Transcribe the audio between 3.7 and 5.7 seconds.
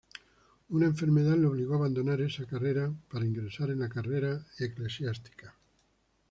la carrera eclesiástica.